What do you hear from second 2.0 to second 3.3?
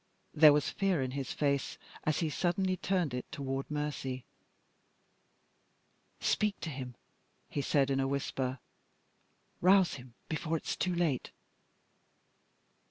as he suddenly turned